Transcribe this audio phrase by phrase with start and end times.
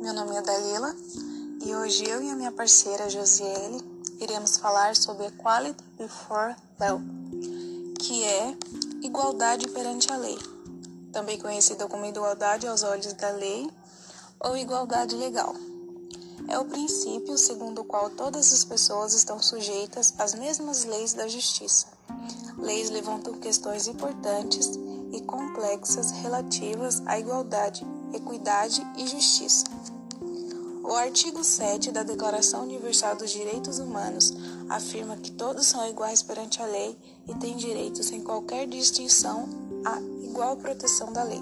[0.00, 0.94] Meu nome é Dalila
[1.64, 3.82] e hoje eu e a minha parceira Josiele
[4.20, 7.00] iremos falar sobre Equality Before Law,
[7.98, 8.56] que é
[9.02, 10.38] igualdade perante a lei,
[11.12, 13.68] também conhecida como igualdade aos olhos da lei
[14.38, 15.52] ou igualdade legal.
[16.46, 21.26] É o princípio segundo o qual todas as pessoas estão sujeitas às mesmas leis da
[21.26, 21.88] justiça.
[22.56, 24.70] Leis levantam questões importantes
[25.12, 29.64] e complexas relativas à igualdade, equidade e justiça.
[30.84, 34.34] O artigo 7 da Declaração Universal dos Direitos Humanos
[34.68, 36.98] afirma que todos são iguais perante a lei
[37.28, 39.48] e têm direito sem qualquer distinção
[39.84, 41.40] à igual proteção da lei.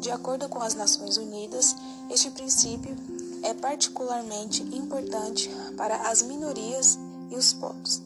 [0.00, 1.76] De acordo com as Nações Unidas,
[2.10, 2.96] este princípio
[3.42, 6.98] é particularmente importante para as minorias
[7.30, 8.00] e os povos.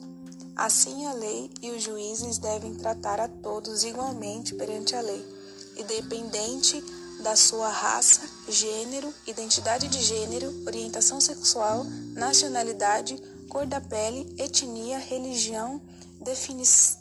[0.56, 5.24] Assim, a lei e os juízes devem tratar a todos igualmente perante a lei,
[5.76, 6.82] independente
[7.22, 11.84] da sua raça, gênero, identidade de gênero, orientação sexual,
[12.14, 13.16] nacionalidade,
[13.48, 15.80] cor da pele, etnia, religião,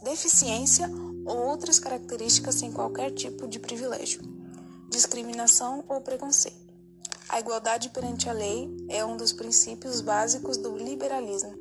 [0.04, 0.90] deficiência
[1.26, 4.22] ou outras características sem qualquer tipo de privilégio,
[4.90, 6.72] discriminação ou preconceito.
[7.28, 11.54] A igualdade perante a lei é um dos princípios básicos do liberalismo.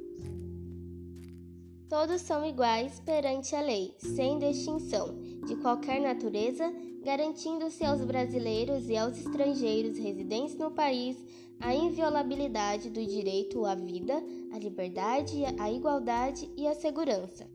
[1.88, 8.96] Todos são iguais perante a lei, sem distinção, de qualquer natureza, garantindo-se aos brasileiros e
[8.96, 11.16] aos estrangeiros residentes no país
[11.60, 17.47] a inviolabilidade do direito à vida, à liberdade, à igualdade e à segurança.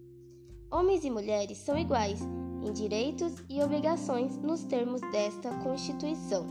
[0.72, 2.19] Homens e mulheres são iguais
[2.64, 6.45] em direitos e obrigações nos termos desta Constituição.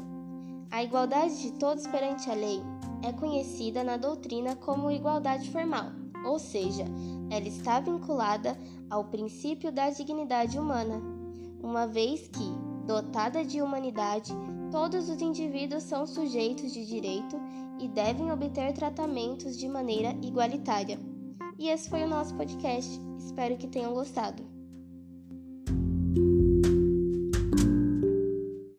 [0.70, 2.60] A igualdade de todos perante a lei
[3.02, 6.84] é conhecida na doutrina como igualdade formal ou seja,
[7.30, 11.00] ela está vinculada ao princípio da dignidade humana,
[11.64, 12.44] uma vez que,
[12.86, 14.32] dotada de humanidade,
[14.70, 17.41] todos os indivíduos são sujeitos de direito
[17.80, 20.98] e devem obter tratamentos de maneira igualitária.
[21.58, 23.00] E esse foi o nosso podcast.
[23.19, 24.44] Espero que tenham gostado.